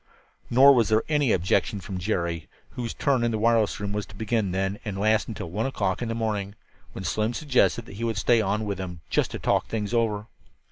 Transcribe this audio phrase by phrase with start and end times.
[0.49, 4.15] Nor was there any objection from Jerry, whose turn in the wireless room was to
[4.15, 6.55] begin then and last until one o'clock in the morning,
[6.93, 10.25] when Slim suggested that he would stay on with him, "just to talk things over."